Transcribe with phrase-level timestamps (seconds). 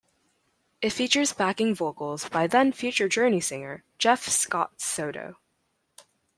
[0.81, 5.37] It features backing vocals by then future Journey singer Jeff Scott Soto.